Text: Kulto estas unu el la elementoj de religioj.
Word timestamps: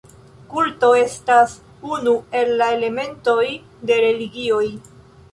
Kulto 0.51 0.87
estas 0.99 1.51
unu 1.89 2.13
el 2.39 2.49
la 2.61 2.69
elementoj 2.77 3.43
de 3.91 3.99
religioj. 4.05 4.63